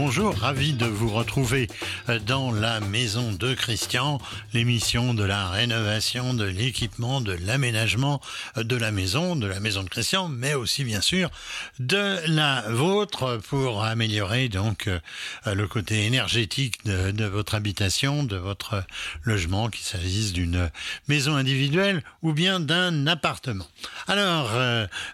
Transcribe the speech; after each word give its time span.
Bonjour, 0.00 0.32
ravi 0.36 0.74
de 0.74 0.86
vous 0.86 1.08
retrouver 1.08 1.66
euh, 2.08 2.20
dans 2.20 2.52
la 2.52 2.78
maison 2.78 3.32
de 3.32 3.52
Christian, 3.52 4.20
l'émission 4.54 5.12
de 5.12 5.24
la 5.24 5.48
rénovation, 5.48 6.34
de 6.34 6.44
l'équipement, 6.44 7.20
de 7.20 7.32
l'aménagement 7.32 8.20
euh, 8.56 8.62
de 8.62 8.76
la 8.76 8.92
maison, 8.92 9.34
de 9.34 9.48
la 9.48 9.58
maison 9.58 9.82
de 9.82 9.88
Christian, 9.88 10.28
mais 10.28 10.54
aussi 10.54 10.84
bien 10.84 11.00
sûr 11.00 11.32
de 11.80 12.16
la 12.28 12.62
vôtre 12.68 13.40
pour 13.48 13.82
améliorer 13.82 14.48
donc 14.48 14.86
euh, 14.86 15.00
le 15.44 15.66
côté 15.66 16.06
énergétique 16.06 16.84
de, 16.84 17.10
de 17.10 17.24
votre 17.24 17.56
habitation, 17.56 18.22
de 18.22 18.36
votre 18.36 18.84
logement, 19.24 19.68
qu'il 19.68 19.84
s'agisse 19.84 20.32
d'une 20.32 20.70
maison 21.08 21.34
individuelle 21.34 22.04
ou 22.22 22.32
bien 22.32 22.60
d'un 22.60 23.08
appartement. 23.08 23.66
Alors, 24.06 24.50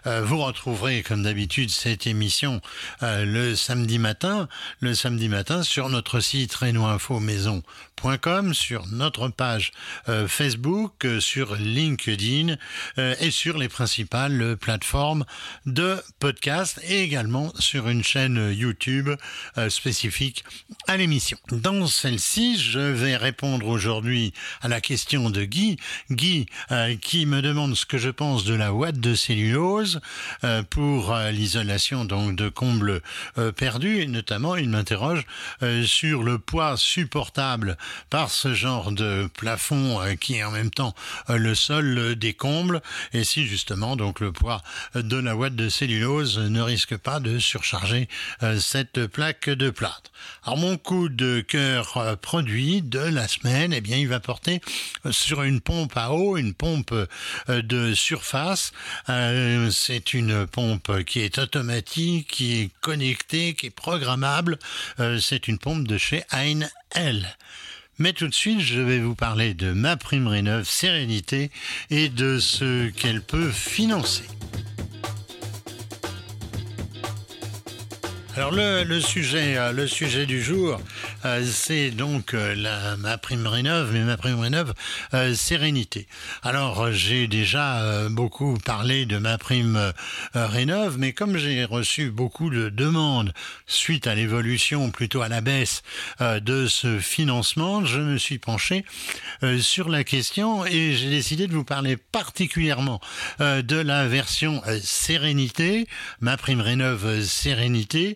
vous 0.05 0.37
retrouverez 0.37 1.01
comme 1.01 1.23
d'habitude 1.23 1.69
cette 1.69 2.07
émission 2.07 2.61
le 3.01 3.55
samedi 3.55 3.99
matin, 3.99 4.47
le 4.79 4.93
samedi 4.93 5.29
matin 5.29 5.63
sur 5.63 5.89
notre 5.89 6.19
site 6.19 6.53
Reno 6.55 6.85
Maison 7.19 7.63
sur 8.53 8.85
notre 8.87 9.29
page 9.29 9.71
euh, 10.09 10.27
Facebook, 10.27 11.05
euh, 11.05 11.19
sur 11.19 11.55
LinkedIn 11.55 12.55
euh, 12.99 13.15
et 13.19 13.31
sur 13.31 13.57
les 13.57 13.67
principales 13.67 14.57
plateformes 14.57 15.25
de 15.65 15.97
podcast 16.19 16.79
et 16.87 17.01
également 17.01 17.51
sur 17.57 17.89
une 17.89 18.03
chaîne 18.03 18.53
YouTube 18.53 19.09
spécifique 19.69 20.43
à 20.87 20.97
l'émission. 20.97 21.37
Dans 21.51 21.87
celle-ci, 21.87 22.59
je 22.59 22.79
vais 22.79 23.15
répondre 23.15 23.67
aujourd'hui 23.67 24.33
à 24.61 24.67
la 24.67 24.81
question 24.81 25.29
de 25.29 25.43
Guy. 25.43 25.77
Guy 26.11 26.45
qui 27.01 27.25
me 27.25 27.41
demande 27.41 27.75
ce 27.75 27.85
que 27.85 27.97
je 27.97 28.09
pense 28.09 28.43
de 28.43 28.53
la 28.53 28.73
ouate 28.73 28.99
de 28.99 29.15
cellulose 29.15 30.01
pour 30.69 31.15
l'isolation 31.31 32.05
donc 32.05 32.35
de 32.35 32.49
combles 32.49 33.01
perdus 33.55 34.01
et 34.01 34.07
notamment 34.07 34.55
m'interroge 34.69 35.25
sur 35.85 36.23
le 36.23 36.39
poids 36.39 36.77
supportable 36.77 37.77
par 38.09 38.29
ce 38.29 38.53
genre 38.53 38.91
de 38.91 39.29
plafond 39.37 40.01
euh, 40.01 40.15
qui 40.15 40.35
est 40.35 40.43
en 40.43 40.51
même 40.51 40.71
temps 40.71 40.93
euh, 41.29 41.37
le 41.37 41.55
sol 41.55 42.15
des 42.15 42.33
combles 42.33 42.81
et 43.13 43.23
si 43.23 43.45
justement 43.45 43.95
donc 43.95 44.19
le 44.19 44.31
poids 44.31 44.61
de 44.95 45.17
la 45.17 45.35
ouate 45.35 45.55
de 45.55 45.69
cellulose 45.69 46.37
ne 46.39 46.61
risque 46.61 46.97
pas 46.97 47.19
de 47.19 47.39
surcharger 47.39 48.07
euh, 48.43 48.59
cette 48.59 49.07
plaque 49.07 49.49
de 49.49 49.69
plâtre. 49.69 50.11
Alors 50.43 50.57
mon 50.57 50.77
coup 50.77 51.09
de 51.09 51.41
cœur 51.41 52.17
produit 52.21 52.81
de 52.81 52.99
la 52.99 53.27
semaine, 53.27 53.73
eh 53.73 53.81
bien 53.81 53.97
il 53.97 54.07
va 54.07 54.19
porter 54.19 54.61
sur 55.11 55.43
une 55.43 55.61
pompe 55.61 55.95
à 55.97 56.11
eau, 56.11 56.37
une 56.37 56.53
pompe 56.53 56.93
de 57.47 57.93
surface. 57.93 58.71
C'est 59.07 60.13
une 60.13 60.47
pompe 60.47 61.03
qui 61.03 61.19
est 61.19 61.37
automatique, 61.37 62.27
qui 62.27 62.61
est 62.61 62.71
connectée, 62.81 63.53
qui 63.53 63.67
est 63.67 63.75
programmable. 63.75 64.44
C'est 65.19 65.47
une 65.47 65.57
pompe 65.57 65.87
de 65.87 65.97
chez 65.97 66.23
Hein 66.31 66.61
L. 66.93 67.27
Mais 67.97 68.11
tout 68.11 68.27
de 68.27 68.33
suite, 68.33 68.59
je 68.59 68.81
vais 68.81 68.99
vous 68.99 69.15
parler 69.15 69.53
de 69.53 69.71
ma 69.71 69.95
prime 69.95 70.27
Rénov 70.27 70.65
Sérénité 70.65 71.49
et 71.89 72.09
de 72.09 72.39
ce 72.39 72.89
qu'elle 72.89 73.21
peut 73.21 73.51
financer. 73.51 74.25
Alors 78.35 78.51
le, 78.51 78.61
euh, 78.61 79.71
le 79.71 79.87
sujet 79.87 80.25
du 80.25 80.43
jour, 80.43 80.81
euh, 81.25 81.43
c'est 81.45 81.91
donc 81.91 82.33
euh, 82.33 82.55
la, 82.55 82.97
ma 82.97 83.17
prime 83.17 83.47
rénov, 83.47 83.91
mais 83.93 84.01
ma 84.01 84.17
prime 84.17 84.39
rénov 84.39 84.73
sérénité. 85.33 86.07
Alors 86.43 86.91
j'ai 86.91 87.27
déjà 87.27 88.09
beaucoup 88.09 88.57
parlé 88.57 89.05
de 89.05 89.17
ma 89.17 89.37
prime 89.37 89.93
rénov, 90.33 90.97
mais 90.97 91.13
comme 91.13 91.37
j'ai 91.37 91.63
reçu 91.63 92.11
beaucoup 92.11 92.49
de 92.49 92.69
demandes 92.69 93.33
suite 93.65 94.07
à 94.07 94.15
l'évolution, 94.15 94.91
plutôt 94.91 95.21
à 95.21 95.29
la 95.29 95.41
baisse 95.41 95.83
de 96.19 96.67
ce 96.67 96.99
financement, 96.99 97.85
je 97.85 97.99
me 97.99 98.17
suis 98.17 98.39
penché 98.39 98.83
sur 99.59 99.89
la 99.89 100.03
question 100.03 100.65
et 100.65 100.93
j'ai 100.93 101.09
décidé 101.09 101.47
de 101.47 101.53
vous 101.53 101.63
parler 101.63 101.97
particulièrement 101.97 102.99
de 103.39 103.77
la 103.77 104.07
version 104.07 104.61
sérénité, 104.81 105.87
ma 106.19 106.37
prime 106.37 106.61
rénov 106.61 107.23
sérénité 107.23 108.15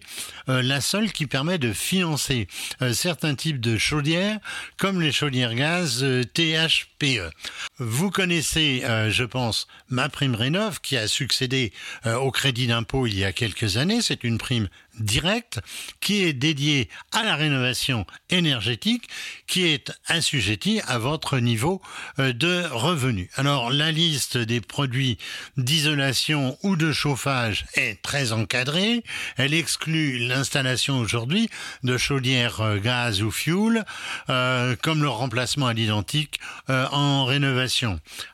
euh, 0.50 0.62
la 0.62 0.82
seule 0.82 1.12
qui 1.12 1.28
permet 1.28 1.58
de 1.58 1.74
financer 1.74 2.48
euh, 2.82 2.94
certains 3.00 3.36
types 3.36 3.62
de 3.62 3.78
chaudières, 3.78 4.40
comme 4.78 5.02
les 5.02 5.12
chaudières 5.12 5.56
gaz 5.56 6.04
euh, 6.04 6.24
THPE. 6.24 7.32
Vous 7.80 8.12
connaissez, 8.12 8.84
je 9.10 9.24
pense, 9.24 9.68
ma 9.90 10.10
prime 10.10 10.36
Rénov 10.36 10.82
qui 10.82 10.98
a 10.98 11.08
succédé 11.08 11.72
au 12.06 12.32
crédit 12.32 12.68
d'impôt 12.68 13.08
il 13.08 13.18
y 13.18 13.24
a 13.24 13.32
quelques 13.32 13.78
années. 13.78 14.02
C'est 14.02 14.24
une 14.24 14.38
prime 14.38 14.68
direct 15.00 15.60
qui 16.00 16.24
est 16.24 16.34
dédié 16.34 16.90
à 17.12 17.24
la 17.24 17.36
rénovation 17.36 18.06
énergétique 18.30 19.10
qui 19.48 19.66
est 19.66 19.92
assujetti 20.06 20.82
à 20.88 20.98
votre 20.98 21.40
niveau 21.40 21.82
euh, 22.20 22.34
de 22.34 22.66
revenu. 22.72 23.30
Alors 23.36 23.72
la 23.72 23.92
liste 23.92 24.38
des 24.38 24.62
produits 24.62 25.18
d'isolation 25.58 26.58
ou 26.64 26.76
de 26.76 26.92
chauffage 26.92 27.66
est 27.74 28.02
très 28.02 28.32
encadrée. 28.32 29.04
Elle 29.38 29.54
exclut 29.54 30.20
l'installation 30.20 31.00
aujourd'hui 31.00 31.50
de 31.84 31.98
chaudières 31.98 32.62
euh, 32.62 32.78
gaz 32.78 33.22
ou 33.22 33.32
fuel 33.32 33.86
euh, 34.30 34.76
comme 34.82 35.02
le 35.02 35.10
remplacement 35.10 35.68
à 35.68 35.74
l'identique 35.74 36.40
en 36.68 37.26
rénovation. 37.26 37.69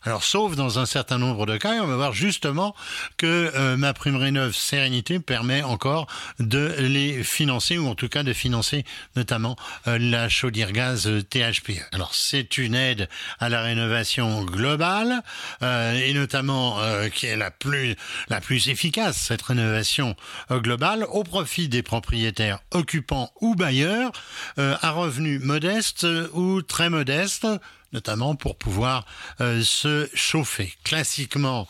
Alors 0.03 0.23
sauf 0.23 0.55
dans 0.55 0.79
un 0.79 0.85
certain 0.85 1.17
nombre 1.17 1.45
de 1.45 1.57
cas, 1.57 1.73
on 1.81 1.87
va 1.87 1.95
voir 1.95 2.13
justement 2.13 2.75
que 3.17 3.75
ma 3.75 3.93
prime 3.93 4.15
rénov 4.15 4.53
sérénité 4.55 5.19
permet 5.19 5.63
encore 5.63 6.07
de 6.39 6.75
les 6.79 7.23
financer 7.23 7.77
ou 7.77 7.87
en 7.87 7.95
tout 7.95 8.09
cas 8.09 8.23
de 8.23 8.33
financer 8.33 8.85
notamment 9.15 9.55
euh, 9.87 9.97
la 9.99 10.29
chaudière 10.29 10.71
gaz 10.71 11.07
euh, 11.07 11.21
THPE. 11.21 11.81
Alors 11.91 12.13
c'est 12.13 12.57
une 12.57 12.75
aide 12.75 13.09
à 13.39 13.49
la 13.49 13.61
rénovation 13.61 14.43
globale 14.43 15.21
euh, 15.61 15.93
et 15.93 16.13
notamment 16.13 16.79
qui 17.13 17.25
est 17.27 17.35
la 17.35 17.51
plus 17.51 18.69
efficace 18.69 19.17
cette 19.17 19.41
rénovation 19.41 20.15
globale 20.51 21.05
au 21.11 21.23
profit 21.23 21.67
des 21.67 21.83
propriétaires 21.83 22.59
occupants 22.71 23.31
ou 23.41 23.55
bailleurs 23.55 24.11
à 24.57 24.91
revenus 24.91 25.41
modestes 25.41 26.05
ou 26.33 26.61
très 26.61 26.89
modestes 26.89 27.47
notamment 27.93 28.35
pour 28.35 28.57
pouvoir 28.57 29.05
euh, 29.41 29.63
se 29.63 30.09
chauffer. 30.13 30.73
Classiquement, 30.83 31.67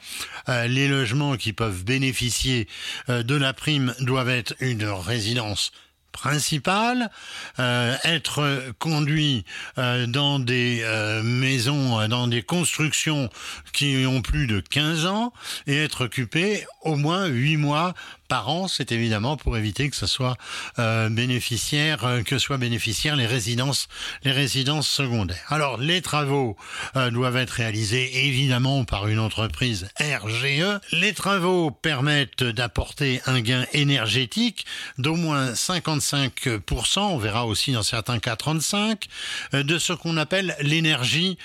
euh, 0.49 0.67
les 0.67 0.87
logements 0.87 1.37
qui 1.37 1.53
peuvent 1.53 1.83
bénéficier 1.83 2.67
euh, 3.09 3.23
de 3.23 3.35
la 3.35 3.53
prime 3.53 3.93
doivent 3.99 4.29
être 4.29 4.55
une 4.59 4.85
résidence 4.85 5.71
principale, 6.11 7.11
être 7.57 8.71
conduit 8.79 9.43
dans 9.75 10.39
des 10.39 10.81
maisons, 11.25 12.07
dans 12.07 12.27
des 12.27 12.41
constructions 12.41 13.29
qui 13.73 14.05
ont 14.07 14.21
plus 14.21 14.47
de 14.47 14.61
15 14.61 15.07
ans 15.07 15.33
et 15.67 15.75
être 15.75 16.05
occupé 16.05 16.65
au 16.83 16.95
moins 16.95 17.25
8 17.25 17.57
mois 17.57 17.93
par 18.27 18.49
an, 18.49 18.67
c'est 18.67 18.91
évidemment 18.91 19.37
pour 19.37 19.57
éviter 19.57 19.89
que 19.89 19.95
ce 19.95 20.07
soit 20.07 20.35
euh, 20.79 21.09
bénéficiaire, 21.09 22.05
euh, 22.05 22.23
que 22.23 22.37
soient 22.37 22.57
bénéficiaires 22.57 23.15
les 23.15 23.25
résidences, 23.25 23.87
les 24.23 24.31
résidences 24.31 24.87
secondaires. 24.87 25.45
Alors 25.49 25.77
les 25.77 26.01
travaux 26.01 26.57
euh, 26.95 27.11
doivent 27.11 27.37
être 27.37 27.51
réalisés 27.51 28.25
évidemment 28.25 28.83
par 28.83 29.07
une 29.07 29.19
entreprise 29.19 29.87
RGE. 29.99 30.79
Les 30.91 31.13
travaux 31.13 31.71
permettent 31.71 32.43
d'apporter 32.43 33.21
un 33.25 33.41
gain 33.41 33.65
énergétique 33.73 34.65
d'au 34.97 35.15
moins 35.15 35.51
55%, 35.51 36.99
on 36.99 37.17
verra 37.17 37.45
aussi 37.45 37.71
dans 37.71 37.83
certains 37.83 38.19
cas 38.19 38.35
35, 38.35 39.05
de 39.53 39.77
ce 39.77 39.93
qu'on 39.93 40.17
appelle 40.17 40.55
l'énergie 40.61 41.37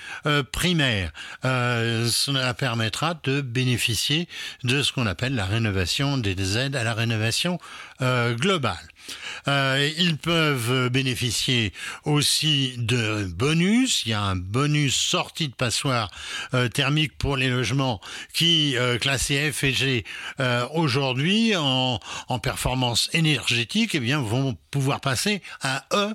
primaire. 0.53 1.13
cela 1.43 2.55
permettra 2.55 3.15
de 3.25 3.41
bénéficier 3.41 4.29
de 4.65 4.83
ce 4.83 4.93
qu'on 4.93 5.07
appelle 5.07 5.35
la 5.35 5.47
rénovation 5.47 6.19
des 6.19 6.59
aides 6.59 6.70
à 6.77 6.85
la 6.85 6.95
rénovation 6.95 7.59
euh, 8.03 8.35
globale. 8.35 8.77
Euh, 9.49 9.91
ils 9.99 10.17
peuvent 10.17 10.89
bénéficier 10.89 11.73
aussi 12.05 12.75
de 12.79 13.25
bonus. 13.25 14.03
Il 14.07 14.11
y 14.11 14.15
a 14.15 14.23
un 14.23 14.37
bonus 14.37 14.95
sortie 14.95 15.49
de 15.49 15.55
passoire 15.55 16.11
euh, 16.55 16.69
thermique 16.69 17.17
pour 17.19 17.37
les 17.37 17.49
logements 17.49 18.01
qui, 18.33 18.77
classés 19.01 19.51
F 19.51 19.65
et 19.65 19.73
G, 19.73 20.05
aujourd'hui, 20.73 21.57
en, 21.57 21.99
en 22.29 22.39
performance 22.39 23.11
énergétique, 23.13 23.95
eh 23.95 24.01
bien, 24.01 24.21
vont 24.21 24.57
pouvoir 24.71 25.01
passer 25.01 25.43
à 25.63 25.87
E 25.93 26.13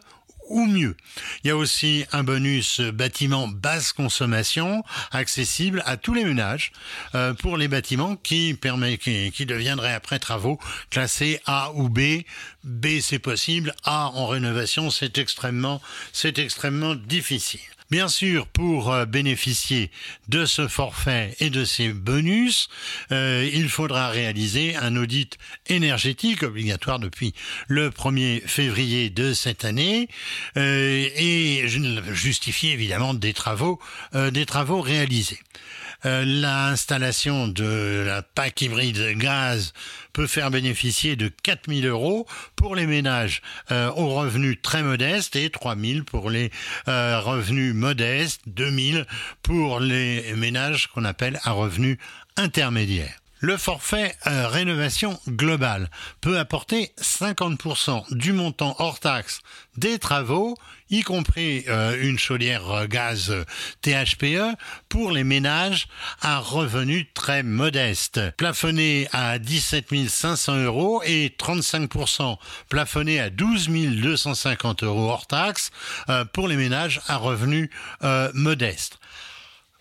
ou 0.50 0.66
mieux. 0.66 0.96
Il 1.44 1.48
y 1.48 1.52
a 1.52 1.58
aussi 1.58 2.06
un 2.12 2.24
bonus 2.24 2.82
bâtiment 2.82 3.48
basse 3.48 3.94
consommation 3.94 4.84
accessible 5.12 5.84
à 5.86 5.98
tous 5.98 6.14
les 6.14 6.26
ménages 6.26 6.72
euh, 7.14 7.34
pour 7.34 7.58
les 7.58 7.68
bâtiments 7.68 8.16
qui 8.16 8.54
permet 8.54 8.98
qui, 8.98 9.32
qui 9.32 9.46
deviendraient 9.46 9.94
après 9.94 10.20
travaux 10.20 10.60
classés 10.90 11.40
A 11.46 11.72
ou 11.74 11.90
B. 11.90 12.24
B 12.64 13.00
c'est 13.02 13.20
possible, 13.20 13.74
A 13.84 14.08
en 14.14 14.28
rénovation 14.28 14.90
c'est 14.90 15.18
extrêmement 15.18 15.82
c'est 16.14 16.40
extrêmement 16.40 16.96
difficile. 16.96 17.75
Bien 17.92 18.08
sûr, 18.08 18.48
pour 18.48 18.92
euh, 18.92 19.06
bénéficier 19.06 19.92
de 20.28 20.46
ce 20.46 20.68
forfait 20.68 21.36
et 21.40 21.52
de 21.52 21.64
ces 21.64 21.94
bonus, 21.94 22.68
euh, 23.12 23.48
il 23.54 23.70
faudra 23.70 24.10
réaliser 24.10 24.76
un 24.76 24.96
audit 24.96 25.38
énergétique 25.68 26.42
obligatoire 26.42 26.98
depuis 26.98 27.36
le 27.68 27.92
1er 27.92 28.42
février 28.48 29.12
de 29.12 29.34
cette 29.34 29.66
année 29.66 30.10
euh, 30.58 31.08
et 31.16 31.68
justifier 31.68 32.72
évidemment 32.72 33.14
des 33.14 33.34
travaux, 33.34 33.80
des 34.14 34.46
travaux 34.48 34.82
réalisés. 34.82 35.40
L'installation 36.04 37.48
de 37.48 38.04
la 38.06 38.22
PAC 38.22 38.62
hybride 38.62 39.18
gaz 39.18 39.74
peut 40.14 40.28
faire 40.28 40.52
bénéficier 40.52 41.16
de 41.16 41.28
4000 41.28 41.86
euros 41.88 42.28
pour 42.56 42.76
les 42.76 42.88
ménages 42.88 43.42
euh, 43.72 43.92
aux 43.92 44.10
revenus 44.10 44.58
très 44.62 44.84
modestes 44.84 45.36
et 45.36 45.50
3000 45.50 46.04
pour 46.04 46.30
les 46.30 46.52
euh, 46.88 47.20
revenus 47.20 47.74
modestes, 47.74 48.42
2000 48.48 49.06
pour 49.44 49.80
les 49.80 50.34
ménages 50.36 50.88
qu'on 50.88 51.06
appelle 51.06 51.40
à 51.44 51.52
revenus 51.52 51.98
intermédiaires. 52.38 53.20
Le 53.46 53.58
forfait 53.58 54.16
euh, 54.26 54.48
rénovation 54.48 55.20
globale 55.30 55.92
peut 56.20 56.40
apporter 56.40 56.92
50% 57.00 58.16
du 58.16 58.34
montant 58.34 58.76
hors 58.80 59.00
taxe 59.00 59.42
des 59.78 60.00
travaux, 60.00 60.58
y 60.90 61.04
compris 61.04 61.64
euh, 61.68 61.96
une 62.02 62.18
chaudière 62.18 62.88
gaz 62.88 63.32
THPE, 63.84 64.58
pour 64.90 65.12
les 65.12 65.24
ménages 65.24 65.88
à 66.24 66.40
revenus 66.40 67.06
très 67.14 67.44
modestes, 67.44 68.20
plafonné 68.36 69.08
à 69.12 69.38
17 69.38 70.10
500 70.10 70.64
euros 70.64 71.04
et 71.06 71.32
35% 71.38 72.38
plafonné 72.70 73.20
à 73.20 73.30
12 73.30 73.70
250 73.70 74.82
euros 74.82 75.12
hors 75.12 75.28
taxe 75.28 75.70
euh, 76.10 76.26
pour 76.26 76.48
les 76.48 76.56
ménages 76.56 77.00
à 77.08 77.18
revenus 77.18 77.70
modestes. 78.34 78.98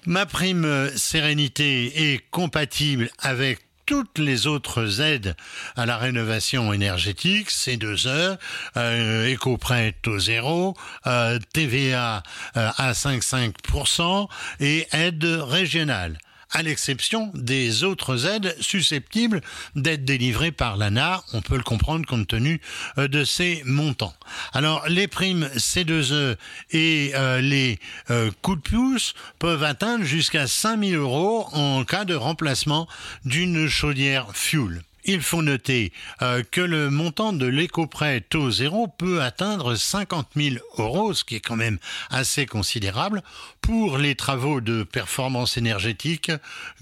Ma 0.07 0.27
prime 0.27 0.91
sérénité 0.97 2.13
est 2.13 2.31
compatible 2.31 3.11
avec 3.21 3.61
toutes 3.87 4.19
les 4.19 4.47
autres 4.47 5.01
aides 5.01 5.35
à 5.77 5.87
la 5.87 5.97
rénovation 5.97 6.73
énergétique, 6.73 7.51
C2E, 7.51 8.39
euh, 8.77 9.27
éco-prêt 9.27 9.95
au 10.07 10.19
zéro, 10.19 10.75
euh, 11.07 11.39
TVA 11.53 12.23
euh, 12.57 12.71
à 12.77 12.93
5,5% 12.93 14.29
et 14.61 14.87
aide 14.93 15.25
régionale 15.25 16.19
à 16.55 16.63
l'exception 16.63 17.31
des 17.35 17.85
autres 17.85 18.27
aides 18.27 18.57
susceptibles 18.61 19.43
d'être 19.77 20.05
délivrées 20.05 20.53
par 20.53 20.77
l'ANA. 20.77 21.23
On 21.33 21.43
peut 21.43 21.57
le 21.57 21.63
comprendre 21.63 22.07
compte 22.07 22.29
tenu 22.29 22.61
euh, 22.97 23.09
de 23.09 23.25
ces 23.25 23.63
montants. 23.65 24.15
Alors, 24.53 24.85
les 24.89 25.09
primes 25.09 25.51
C2E 25.57 26.37
et 26.71 27.13
euh, 27.15 27.41
les 27.41 27.79
euh, 28.11 28.31
coups 28.41 28.63
de 28.63 28.69
pouce 28.71 29.15
peuvent 29.39 29.65
atteindre 29.65 30.05
jusqu'à 30.05 30.47
5000 30.47 30.95
euros 30.95 31.49
en 31.53 31.85
cas 31.85 32.05
de 32.05 32.15
remplacement 32.15 32.89
d'une 33.25 33.69
chaudière 33.69 34.35
fuel. 34.35 34.83
Il 35.07 35.21
faut 35.21 35.43
noter 35.43 35.93
euh, 36.23 36.43
que 36.51 36.63
le 36.63 36.89
montant 36.89 37.35
de 37.35 37.47
l'éco-prêt 37.47 38.23
taux 38.23 38.51
zéro 38.51 38.89
peut 38.89 39.23
atteindre 39.23 39.75
50 39.75 40.29
000 40.35 40.57
euros, 40.79 41.13
ce 41.13 41.25
qui 41.25 41.37
est 41.37 41.41
quand 41.41 41.57
même 41.57 41.79
assez 42.11 42.47
considérable 42.47 43.23
pour 43.61 43.99
les 43.99 44.15
travaux 44.15 44.63
de 44.63 44.83
performance 44.83 45.59
énergétique 45.59 46.33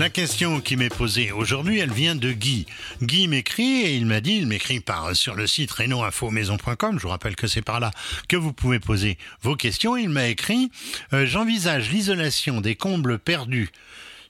La 0.00 0.08
question 0.08 0.62
qui 0.62 0.76
m'est 0.76 0.88
posée 0.88 1.30
aujourd'hui, 1.30 1.78
elle 1.78 1.92
vient 1.92 2.14
de 2.14 2.32
Guy. 2.32 2.64
Guy 3.02 3.28
m'écrit 3.28 3.82
et 3.82 3.96
il 3.96 4.06
m'a 4.06 4.22
dit, 4.22 4.36
il 4.36 4.46
m'écrit 4.46 4.80
par 4.80 5.14
sur 5.14 5.34
le 5.34 5.46
site 5.46 5.70
renoinfomaison.com, 5.72 6.96
je 6.98 7.02
vous 7.02 7.10
rappelle 7.10 7.36
que 7.36 7.46
c'est 7.46 7.60
par 7.60 7.80
là 7.80 7.90
que 8.26 8.36
vous 8.36 8.54
pouvez 8.54 8.80
poser 8.80 9.18
vos 9.42 9.56
questions. 9.56 9.98
Il 9.98 10.08
m'a 10.08 10.26
écrit, 10.28 10.70
euh, 11.12 11.26
j'envisage 11.26 11.90
l'isolation 11.90 12.62
des 12.62 12.76
combles 12.76 13.18
perdus 13.18 13.70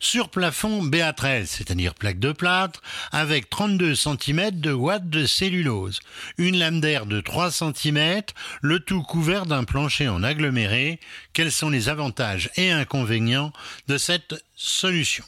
sur 0.00 0.30
plafond 0.30 0.82
BA13, 0.82 1.46
c'est-à-dire 1.46 1.94
plaque 1.94 2.18
de 2.18 2.32
plâtre, 2.32 2.82
avec 3.12 3.48
32 3.50 3.94
cm 3.94 4.50
de 4.52 4.72
watts 4.72 5.08
de 5.08 5.26
cellulose, 5.26 6.00
une 6.38 6.58
lame 6.58 6.80
d'air 6.80 7.06
de 7.06 7.20
3 7.20 7.50
cm, 7.50 8.22
le 8.62 8.80
tout 8.80 9.02
couvert 9.02 9.46
d'un 9.46 9.64
plancher 9.64 10.08
en 10.08 10.22
aggloméré. 10.22 10.98
Quels 11.32 11.52
sont 11.52 11.70
les 11.70 11.88
avantages 11.88 12.50
et 12.56 12.70
inconvénients 12.70 13.52
de 13.86 13.98
cette 13.98 14.42
solution? 14.56 15.24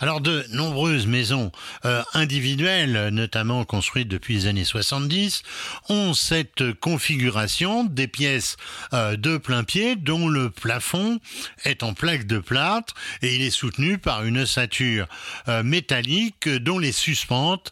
Alors 0.00 0.20
de 0.20 0.44
nombreuses 0.50 1.06
maisons 1.06 1.52
euh, 1.84 2.02
individuelles, 2.12 3.08
notamment 3.08 3.64
construites 3.64 4.08
depuis 4.08 4.34
les 4.34 4.46
années 4.46 4.64
70, 4.64 5.42
ont 5.88 6.14
cette 6.14 6.72
configuration 6.74 7.84
des 7.84 8.08
pièces 8.08 8.56
euh, 8.92 9.16
de 9.16 9.36
plein 9.36 9.64
pied 9.64 9.96
dont 9.96 10.28
le 10.28 10.50
plafond 10.50 11.20
est 11.64 11.82
en 11.82 11.94
plaque 11.94 12.26
de 12.26 12.38
plâtre 12.38 12.94
et 13.22 13.36
il 13.36 13.42
est 13.42 13.50
soutenu 13.50 13.98
par 13.98 14.24
une 14.24 14.38
ossature 14.38 15.06
euh, 15.48 15.62
métallique 15.62 16.48
dont 16.48 16.78
les 16.78 16.92
suspentes 16.92 17.70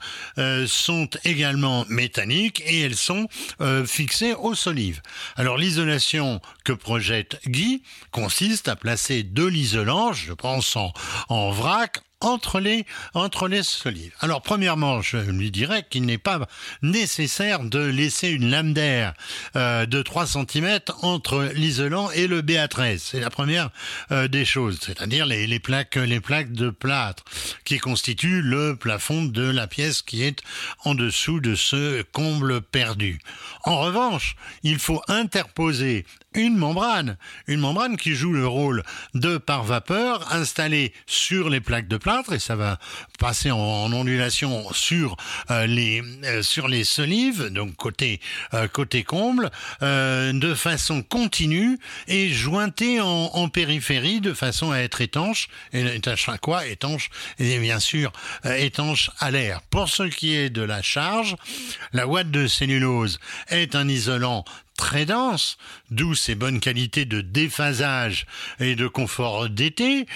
sont 0.67 1.09
également 1.25 1.85
métalliques 1.89 2.63
et 2.67 2.81
elles 2.83 2.97
sont 2.97 3.29
fixées 3.87 4.35
aux 4.35 4.55
solives. 4.55 5.01
Alors 5.37 5.57
l'isolation 5.57 6.41
que 6.65 6.73
projette 6.73 7.41
Guy 7.47 7.83
consiste 8.11 8.69
à 8.69 8.76
placer 8.76 9.23
de 9.23 9.45
l'isolant, 9.45 10.12
je 10.12 10.33
pense 10.33 10.76
en, 10.76 10.93
en 11.29 11.50
vrac, 11.50 12.02
entre 12.23 12.61
les, 12.61 12.87
entre 13.14 13.49
les 13.49 13.62
solives. 13.62 14.12
Alors, 14.21 14.43
premièrement, 14.43 15.02
je 15.02 15.19
lui 15.19 15.50
dirais 15.50 15.85
qu'il 15.88 16.05
n'est 16.05 16.19
pas 16.19 16.41
nécessaire 16.83 17.64
de 17.64 17.81
laisser 17.81 18.29
une 18.29 18.50
lame 18.50 18.73
d'air 18.73 19.14
euh, 19.57 19.87
de 19.87 20.02
3 20.02 20.26
cm 20.26 20.81
entre 21.02 21.50
l'isolant 21.55 22.11
et 22.11 22.26
le 22.26 22.43
BA13. 22.43 22.99
C'est 22.99 23.21
la 23.21 23.31
première 23.31 23.71
euh, 24.11 24.29
des 24.29 24.45
choses, 24.45 24.79
c'est-à-dire 24.81 25.26
les, 25.26 25.47
les, 25.47 25.61
plaques, 25.61 25.97
les 25.97 26.21
plaques 26.21 26.52
de 26.52 26.71
plâtre 26.71 27.25
qui 27.64 27.79
constituent 27.79 28.43
le 28.43 28.76
plafond 28.76 29.25
de 29.25 29.49
la 29.49 29.67
pièce 29.67 30.02
qui 30.02 30.23
est 30.23 30.43
en 30.85 30.95
dessous 30.95 31.41
de 31.41 31.55
ce 31.55 32.02
comble 32.12 32.61
perdu. 32.61 33.21
En 33.64 33.81
revanche, 33.81 34.37
il 34.62 34.79
faut 34.79 35.02
interposer 35.09 36.05
une 36.35 36.57
membrane, 36.57 37.17
une 37.47 37.61
membrane 37.61 37.97
qui 37.97 38.15
joue 38.15 38.33
le 38.33 38.47
rôle 38.47 38.83
de 39.15 39.39
pare-vapeur 39.39 40.33
installée 40.33 40.93
sur 41.07 41.51
les 41.51 41.61
plaques 41.61 41.89
de 41.89 41.97
plâtre 41.97 42.33
et 42.33 42.39
ça 42.39 42.57
va 42.57 42.79
passer 43.19 43.51
en, 43.51 43.93
ondulation 43.93 44.73
sur 44.73 45.17
euh, 45.51 45.67
les 45.67 46.03
euh, 46.25 46.43
sur 46.43 46.69
les 46.69 46.85
solives, 46.85 47.49
donc 47.49 47.77
côté 47.77 48.21
euh, 48.55 48.69
côté 48.69 49.05
comble, 49.05 49.51
de 49.81 50.55
façon 50.55 51.03
continue 51.03 51.79
et 52.09 52.31
jointée 52.31 53.01
en, 53.01 53.07
en, 53.07 53.49
périphérie 53.49 54.21
de 54.21 54.33
façon 54.33 54.71
à 54.71 54.79
être 54.79 55.01
étanche 55.01 55.49
et 55.73 55.97
étanche 55.97 56.29
à 56.29 56.39
quoi 56.39 56.67
Étanche 56.67 57.11
et 57.39 57.59
bien 57.59 57.79
sûr 57.79 58.12
étanche 58.45 59.11
à 59.19 59.31
l'air. 59.31 59.61
Pour 59.71 59.89
ce 59.89 60.05
qui 60.05 60.35
est 60.35 60.51
de 60.51 60.62
la 60.62 60.83
charge, 60.83 61.37
la 61.93 62.07
ouate 62.07 62.31
de 62.31 62.47
cellulose 62.47 63.21
est 63.49 63.75
un 63.75 63.89
isolant 63.89 64.45
très 64.83 65.07
dense, 65.07 65.59
d'où 65.93 66.17
ses 66.17 66.35
bonnes 66.35 66.59
qualités 66.59 67.05
de 67.05 67.21
déphasage 67.21 68.27
et 68.59 68.75
de 68.75 68.89
confort 68.89 69.49
d'été, 69.49 70.07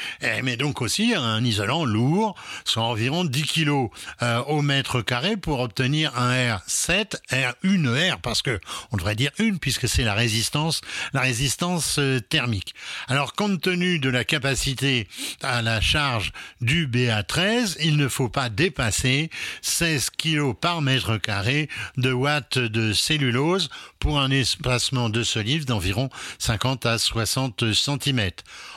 mais 0.42 0.56
donc 0.56 0.82
aussi 0.82 1.14
un 1.14 1.44
isolant 1.44 1.84
lourd, 1.84 2.34
soit 2.64 2.82
environ 2.82 3.24
10 3.24 3.42
kg 3.44 3.90
euh, 4.22 4.42
au 4.48 4.62
mètre 4.62 5.02
carré 5.02 5.36
pour 5.36 5.60
obtenir 5.60 6.18
un 6.18 6.56
R7, 6.56 7.14
R, 7.30 7.54
une 7.62 7.88
R, 7.88 8.18
parce 8.18 8.42
que 8.42 8.58
on 8.90 8.96
devrait 8.96 9.14
dire 9.14 9.30
une 9.38 9.60
puisque 9.60 9.88
c'est 9.88 10.02
la 10.02 10.14
résistance, 10.14 10.80
la 11.12 11.20
résistance 11.20 12.00
euh, 12.00 12.18
thermique. 12.18 12.74
Alors 13.06 13.34
compte 13.34 13.60
tenu 13.60 14.00
de 14.00 14.10
la 14.10 14.24
capacité 14.24 15.06
à 15.44 15.62
la 15.62 15.80
charge 15.80 16.32
du 16.60 16.88
BA13, 16.88 17.76
il 17.84 17.96
ne 17.96 18.08
faut 18.08 18.28
pas 18.28 18.48
dépasser 18.48 19.30
16 19.62 20.10
kg 20.10 20.54
par 20.54 20.82
mètre 20.82 21.18
carré 21.18 21.68
de 21.96 22.10
watts 22.10 22.58
de 22.58 22.92
cellulose 22.92 23.70
pour 24.00 24.18
un 24.18 24.32
espace 24.32 24.55
espacement 24.56 25.10
de 25.10 25.22
solives 25.22 25.66
d'environ 25.66 26.08
50 26.38 26.86
à 26.86 26.98
60 26.98 27.74
cm. 27.74 28.30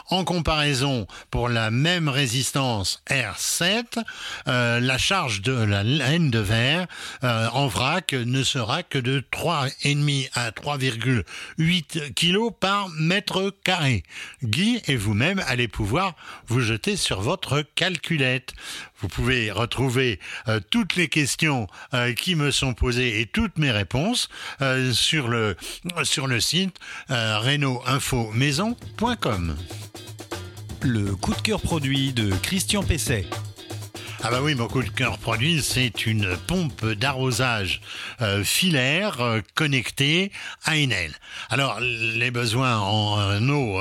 En 0.09 0.23
comparaison, 0.23 1.07
pour 1.31 1.49
la 1.49 1.71
même 1.71 2.09
résistance 2.09 3.01
R7, 3.09 4.03
euh, 4.47 4.79
la 4.79 4.97
charge 4.97 5.41
de 5.41 5.51
la 5.53 5.83
laine 5.83 6.31
de 6.31 6.39
verre 6.39 6.87
euh, 7.23 7.47
en 7.53 7.67
vrac 7.67 8.13
ne 8.13 8.43
sera 8.43 8.83
que 8.83 8.97
de 8.97 9.23
3,5 9.31 10.29
à 10.33 10.51
3,8 10.51 12.13
kg 12.13 12.53
par 12.59 12.89
mètre 12.89 13.53
carré. 13.63 14.03
Guy 14.43 14.81
et 14.87 14.95
vous-même 14.95 15.41
allez 15.47 15.67
pouvoir 15.67 16.15
vous 16.47 16.59
jeter 16.59 16.97
sur 16.97 17.21
votre 17.21 17.63
calculette. 17.75 18.53
Vous 18.99 19.07
pouvez 19.07 19.51
retrouver 19.51 20.19
euh, 20.47 20.59
toutes 20.71 20.95
les 20.95 21.07
questions 21.07 21.67
qui 22.17 22.35
me 22.35 22.51
sont 22.51 22.73
posées 22.73 23.21
et 23.21 23.25
toutes 23.25 23.57
mes 23.57 23.71
réponses 23.71 24.29
sur, 24.93 25.27
le, 25.27 25.55
sur 26.03 26.27
le 26.27 26.39
site 26.39 26.77
reno-info-maison.com. 27.09 29.55
Le 30.81 31.15
coup 31.15 31.33
de 31.33 31.41
cœur 31.41 31.61
produit 31.61 32.13
de 32.13 32.31
Christian 32.41 32.83
Pesset. 32.83 33.25
Ah 34.21 34.31
bah 34.31 34.41
oui, 34.41 34.53
mon 34.53 34.67
coup 34.67 34.83
de 34.83 34.89
cœur 34.89 35.17
produit, 35.17 35.61
c'est 35.63 36.05
une 36.05 36.35
pompe 36.35 36.85
d'arrosage 36.85 37.79
euh, 38.21 38.43
filaire 38.43 39.21
euh, 39.21 39.39
connectée 39.55 40.33
à 40.65 40.73
Enel. 40.73 41.13
Alors, 41.49 41.79
les 41.79 42.29
besoins 42.29 42.79
en 42.79 43.17
euh, 43.17 43.39
eau, 43.47 43.79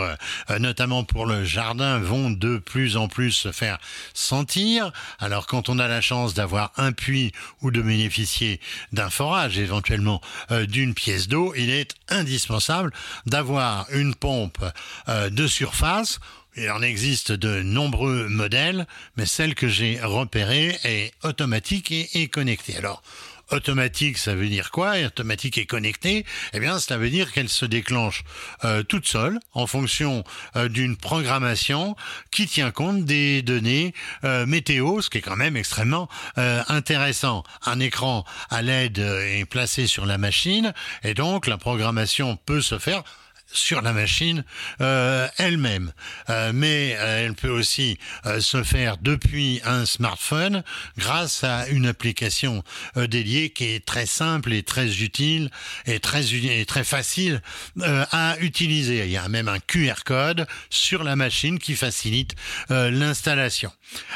notamment 0.61 1.03
pour 1.03 1.27
le 1.27 1.45
jardin, 1.45 1.99
vont 1.99 2.31
de 2.31 2.59
plus 2.59 2.97
en 2.97 3.09
plus 3.09 3.33
se 3.33 3.51
faire 3.51 3.79
sentir. 4.15 4.93
Alors, 5.19 5.49
quand 5.49 5.69
on 5.69 5.81
a 5.81 5.89
la 5.89 6.01
chance 6.01 6.35
d'avoir 6.35 6.71
un 6.77 6.93
puits 6.93 7.33
ou 7.63 7.73
de 7.73 7.83
bénéficier 7.83 8.61
d'un 8.93 9.11
forage, 9.11 9.59
éventuellement 9.59 10.21
d'une 10.69 10.95
pièce 10.95 11.27
d'eau, 11.27 11.53
il 11.57 11.71
est 11.71 11.97
indispensable 12.09 12.93
d'avoir 13.27 13.87
une 13.91 14.15
pompe 14.15 14.65
de 15.09 15.47
surface 15.49 16.21
il 16.59 16.71
en 16.71 16.83
existe 16.83 17.33
de 17.33 17.63
nombreux 17.63 18.29
modèles, 18.29 18.87
mais 19.17 19.27
celle 19.27 19.55
que 19.55 19.69
j'ai 19.69 20.01
repérée 20.03 20.77
est 20.85 21.13
automatique 21.23 21.93
et, 21.93 22.29
connectée. 22.29 22.77
Alors, 22.77 23.03
automatique, 23.51 24.19
ça 24.19 24.35
veut 24.35 24.49
dire 24.49 24.71
quoi? 24.71 24.95
Automatique 25.07 25.57
et 25.59 25.67
connectée, 25.67 26.25
eh 26.53 26.61
bien, 26.61 26.79
ça 26.79 26.99
veut 26.99 27.11
dire 27.11 27.33
qu'elle 27.33 27.49
se 27.49 27.65
déclenche 27.65 28.25
euh, 28.65 28.83
toute 28.83 29.07
seule 29.07 29.39
en 29.53 29.67
fonction 29.67 30.25
euh, 30.57 30.69
d'une 30.69 30.97
programmation 30.97 31.97
qui 32.31 32.47
tient 32.47 32.71
compte 32.71 33.05
des 33.05 33.43
données 33.43 33.95
euh, 34.25 34.45
météo, 34.45 35.01
ce 35.01 35.11
qui 35.11 35.19
est 35.19 35.23
quand 35.23 35.37
même 35.37 35.57
extrêmement 35.57 36.09
intéressant. 36.37 37.45
Un 37.65 37.81
écran 37.81 38.25
à 38.51 38.63
LED 38.63 38.99
est 38.99 39.45
placé 39.45 39.87
sur 39.87 40.07
la 40.07 40.19
machine 40.19 40.73
et 41.03 41.15
donc 41.15 41.47
la 41.47 41.57
programmation 41.57 42.37
peut 42.37 42.61
se 42.61 42.79
faire 42.79 43.03
sur 43.53 43.81
la 43.81 43.93
machine 43.93 44.45
euh, 44.81 45.27
elle-même. 45.39 45.93
Euh, 46.29 46.53
mais 46.55 46.97
euh, 46.99 47.27
elle 47.27 47.35
peut 47.35 47.49
aussi 47.49 47.99
se 48.41 48.63
faire 48.63 48.97
depuis 48.99 49.61
un 49.65 49.87
smartphone 49.87 50.63
grâce 50.97 51.45
à 51.45 51.69
une 51.69 51.87
application 51.87 52.63
dédiée 52.97 53.51
qui 53.51 53.67
est 53.67 53.85
très 53.85 54.07
simple 54.07 54.53
et 54.53 54.63
très 54.63 55.03
utile 55.03 55.51
et 55.87 56.01
très, 56.01 56.23
très 56.67 56.85
facile 56.85 57.41
à 57.81 58.37
utiliser. 58.41 59.05
Il 59.05 59.11
y 59.11 59.17
a 59.17 59.29
même 59.29 59.49
un 59.49 59.61
QR 59.61 60.05
code 60.05 60.47
sur 60.71 61.05
la 61.05 61.17
machine 61.17 61.59
qui 61.59 61.75
facilite 61.75 62.35
l'installation. 62.71 63.73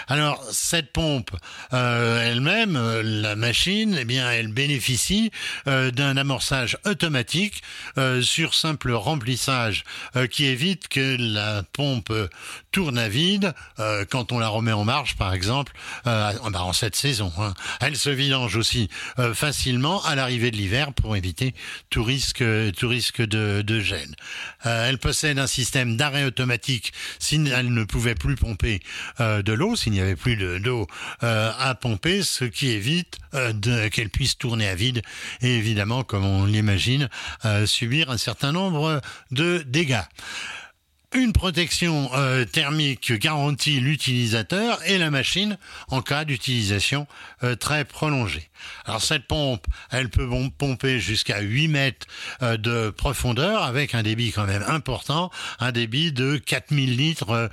Alors 0.08 0.42
cette 0.52 0.92
pompe 0.92 1.30
elle-même, 1.70 2.78
la 3.02 3.36
machine, 3.36 3.96
eh 3.98 4.04
bien, 4.04 4.30
elle 4.30 4.48
bénéficie 4.48 5.30
d'un 5.66 6.16
amorçage 6.16 6.76
automatique 6.84 7.62
sur 8.22 8.54
simple 8.54 8.92
remplissage 8.92 9.21
euh, 10.16 10.26
qui 10.26 10.46
évite 10.46 10.88
que 10.88 11.16
la 11.18 11.62
pompe 11.72 12.12
tourne 12.70 12.98
à 12.98 13.08
vide 13.08 13.54
euh, 13.78 14.04
quand 14.08 14.32
on 14.32 14.38
la 14.38 14.48
remet 14.48 14.72
en 14.72 14.84
marche, 14.84 15.16
par 15.16 15.32
exemple, 15.32 15.72
euh, 16.06 16.32
bah, 16.50 16.62
en 16.62 16.72
cette 16.72 16.96
saison. 16.96 17.32
Hein. 17.38 17.54
Elle 17.80 17.96
se 17.96 18.10
vidange 18.10 18.56
aussi 18.56 18.88
facilement 19.34 20.02
à 20.04 20.14
l'arrivée 20.14 20.50
de 20.50 20.56
l'hiver 20.56 20.92
pour 20.92 21.16
éviter 21.16 21.54
tout 21.90 22.02
risque, 22.02 22.42
de 22.42 23.80
gêne. 23.80 24.14
elle 24.64 24.98
possède 24.98 25.38
un 25.38 25.46
système 25.46 25.96
d'arrêt 25.96 26.24
automatique 26.24 26.92
si 27.18 27.36
elle 27.54 27.72
ne 27.72 27.84
pouvait 27.84 28.14
plus 28.14 28.36
pomper 28.36 28.80
de 29.18 29.52
l'eau, 29.52 29.76
s'il 29.76 29.92
n'y 29.92 30.00
avait 30.00 30.16
plus 30.16 30.36
d'eau 30.60 30.86
à 31.20 31.74
pomper, 31.80 32.22
ce 32.22 32.44
qui 32.44 32.70
évite 32.70 33.18
qu'elle 33.92 34.10
puisse 34.10 34.36
tourner 34.38 34.68
à 34.68 34.74
vide 34.74 35.02
et 35.40 35.56
évidemment, 35.56 36.04
comme 36.04 36.24
on 36.24 36.44
l'imagine, 36.44 37.08
subir 37.66 38.10
un 38.10 38.18
certain 38.18 38.52
nombre 38.52 39.00
de 39.30 39.64
dégâts. 39.66 40.08
Une 41.14 41.34
protection 41.34 42.10
euh, 42.14 42.46
thermique 42.46 43.12
garantit 43.12 43.80
l'utilisateur 43.80 44.80
et 44.86 44.96
la 44.96 45.10
machine 45.10 45.58
en 45.88 46.00
cas 46.00 46.24
d'utilisation 46.24 47.06
euh, 47.44 47.54
très 47.54 47.84
prolongée. 47.84 48.48
Alors 48.86 49.02
cette 49.02 49.26
pompe, 49.26 49.66
elle 49.90 50.08
peut 50.08 50.26
pomper 50.56 51.00
jusqu'à 51.00 51.40
8 51.40 51.68
mètres 51.68 52.06
euh, 52.40 52.56
de 52.56 52.88
profondeur 52.88 53.62
avec 53.62 53.94
un 53.94 54.02
débit 54.02 54.32
quand 54.32 54.46
même 54.46 54.64
important, 54.66 55.30
un 55.60 55.70
débit 55.70 56.12
de 56.12 56.38
4000 56.38 56.96
litres 56.96 57.50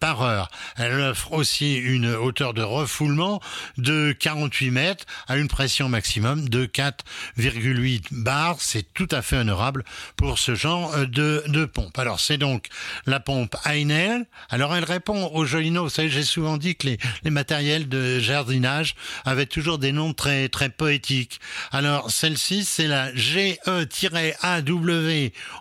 par 0.00 0.22
heure. 0.22 0.50
Elle 0.76 1.00
offre 1.00 1.32
aussi 1.32 1.76
une 1.76 2.12
hauteur 2.14 2.52
de 2.52 2.62
refoulement 2.62 3.40
de 3.78 4.14
48 4.18 4.70
mètres 4.70 5.06
à 5.28 5.38
une 5.38 5.48
pression 5.48 5.88
maximum 5.88 6.48
de 6.48 6.66
4,8 6.66 8.08
bars. 8.10 8.56
C'est 8.60 8.92
tout 8.92 9.08
à 9.10 9.22
fait 9.22 9.36
honorable 9.36 9.84
pour 10.16 10.38
ce 10.38 10.54
genre 10.54 10.94
de, 11.06 11.42
de 11.46 11.64
pompe. 11.64 11.98
Alors 11.98 12.20
c'est 12.20 12.38
donc 12.38 12.68
la 13.06 13.20
pompe 13.20 13.56
Einel. 13.66 14.26
Alors 14.50 14.74
elle 14.74 14.84
répond 14.84 15.30
au 15.32 15.44
joli 15.44 15.70
nom. 15.70 15.84
Vous 15.84 15.90
savez, 15.90 16.08
j'ai 16.08 16.22
souvent 16.22 16.56
dit 16.56 16.76
que 16.76 16.86
les, 16.86 16.98
les, 17.24 17.30
matériels 17.30 17.88
de 17.88 18.18
jardinage 18.18 18.94
avaient 19.24 19.46
toujours 19.46 19.78
des 19.78 19.92
noms 19.92 20.12
très 20.12 20.48
très 20.48 20.68
poétiques. 20.68 21.40
Alors 21.70 22.10
celle-ci, 22.10 22.64
c'est 22.64 22.86
la 22.86 23.14
GE-AW 23.14 24.70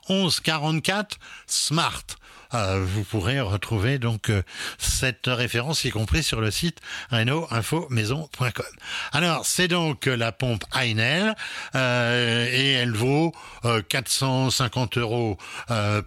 1144 0.09 1.17
Smart. 1.47 2.03
Euh, 2.53 2.83
vous 2.85 3.03
pourrez 3.03 3.39
retrouver 3.39 3.99
donc 3.99 4.29
euh, 4.29 4.43
cette 4.77 5.27
référence, 5.27 5.83
y 5.85 5.89
compris 5.89 6.23
sur 6.23 6.41
le 6.41 6.51
site 6.51 6.79
reno-info-maison.com. 7.11 8.65
Alors, 9.13 9.45
c'est 9.45 9.67
donc 9.67 10.05
la 10.05 10.31
pompe 10.31 10.63
Einel 10.75 11.35
euh, 11.75 12.47
et 12.51 12.71
elle 12.71 12.91
vaut 12.91 13.33
450 13.89 14.97
euros 14.97 15.37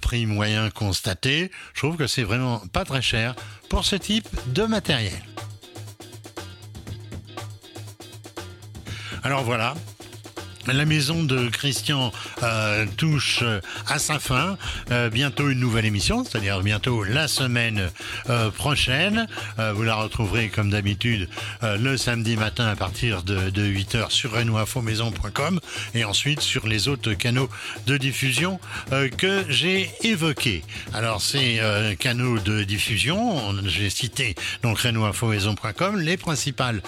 prix 0.01 0.27
moyen 0.27 0.71
constaté. 0.71 1.51
Je 1.75 1.81
trouve 1.81 1.97
que 1.97 2.07
c'est 2.07 2.23
vraiment 2.23 2.59
pas 2.73 2.85
très 2.85 3.03
cher 3.03 3.35
pour 3.69 3.85
ce 3.85 3.97
type 3.97 4.29
de 4.53 4.65
matériel. 4.65 5.23
Alors 9.23 9.43
voilà, 9.43 9.75
la 10.73 10.85
maison 10.85 11.23
de 11.23 11.49
Christian 11.49 12.13
euh, 12.43 12.87
touche 12.97 13.41
euh, 13.43 13.61
à 13.87 13.99
sa 13.99 14.19
fin. 14.19 14.57
Euh, 14.91 15.11
bientôt 15.11 15.49
une 15.51 15.61
nouvelle 15.61 15.85
émission, 15.85 16.25
c'est-à-dire 16.25 16.61
bientôt 16.63 17.05
la 17.05 17.29
semaine 17.29 17.91
prochaine. 18.57 19.27
vous 19.75 19.83
la 19.83 19.95
retrouverez 19.95 20.49
comme 20.49 20.71
d'habitude 20.71 21.29
le 21.63 21.97
samedi 21.97 22.37
matin 22.37 22.67
à 22.67 22.77
partir 22.77 23.23
de, 23.23 23.51
8h 23.51 24.11
sur 24.11 24.33
renoinfomaison.com 24.33 25.61
et 25.95 26.05
ensuite 26.05 26.41
sur 26.41 26.67
les 26.67 26.89
autres 26.89 27.13
canaux 27.15 27.49
de 27.87 27.97
diffusion 27.97 28.61
que 29.19 29.45
j'ai 29.49 29.91
évoqués. 30.03 30.63
Alors 30.93 31.21
ces 31.21 31.61
canaux 31.99 32.39
de 32.39 32.65
diffusion, 32.65 33.55
j'ai 33.67 33.91
cité 33.91 34.35
donc 34.63 34.79
renoinfomaison.com, 34.79 36.01
les 36.01 36.17
principales 36.17 36.83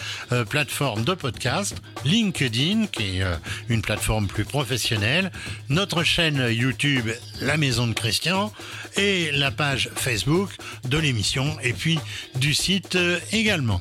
plateformes 0.49 1.05
de 1.05 1.15
podcast, 1.15 1.77
LinkedIn 2.05 2.87
qui 2.87 3.19
est 3.19 3.25
une 3.69 3.83
plateforme 3.83 4.27
plus 4.27 4.45
professionnelle, 4.45 5.31
notre 5.69 6.03
chaîne 6.03 6.47
YouTube 6.51 7.09
La 7.41 7.57
Maison 7.57 7.87
de 7.87 7.93
Christian 7.93 8.53
et 8.97 9.31
la 9.33 9.51
page 9.51 9.91
Facebook 9.95 10.51
de 10.85 10.99
l'émission 10.99 11.57
et 11.63 11.73
puis 11.73 11.99
du 12.37 12.55
site 12.55 12.97
euh, 12.97 13.19
également. 13.33 13.81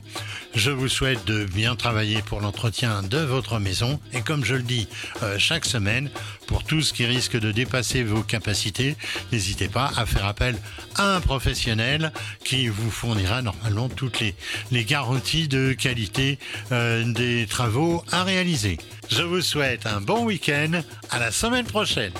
Je 0.55 0.71
vous 0.71 0.87
souhaite 0.87 1.25
de 1.25 1.43
bien 1.45 1.75
travailler 1.75 2.21
pour 2.21 2.39
l'entretien 2.39 3.03
de 3.03 3.17
votre 3.17 3.59
maison 3.59 3.99
et 4.13 4.21
comme 4.21 4.45
je 4.45 4.55
le 4.55 4.61
dis 4.61 4.87
euh, 5.21 5.37
chaque 5.37 5.65
semaine, 5.65 6.09
pour 6.47 6.63
tout 6.63 6.81
ce 6.81 6.93
qui 6.93 7.05
risque 7.05 7.37
de 7.37 7.51
dépasser 7.51 8.03
vos 8.03 8.23
capacités, 8.23 8.95
n'hésitez 9.31 9.67
pas 9.67 9.91
à 9.97 10.05
faire 10.05 10.25
appel 10.25 10.55
à 10.95 11.15
un 11.15 11.21
professionnel 11.21 12.11
qui 12.43 12.67
vous 12.67 12.89
fournira 12.89 13.41
normalement 13.41 13.89
toutes 13.89 14.21
les, 14.21 14.85
garanties 14.85 15.47
de 15.47 15.73
qualité 15.73 16.39
euh, 16.71 17.03
des 17.11 17.47
travaux 17.47 18.03
à 18.11 18.23
réaliser. 18.23 18.77
Je 19.09 19.21
vous 19.21 19.41
souhaite 19.41 19.85
un 19.85 20.01
bon 20.01 20.25
week-end, 20.25 20.81
à 21.11 21.19
la 21.19 21.31
semaine 21.31 21.65
prochaine. 21.65 22.11